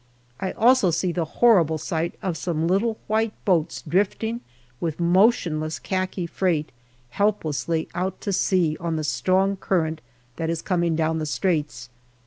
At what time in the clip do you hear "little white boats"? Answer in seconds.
2.67-3.83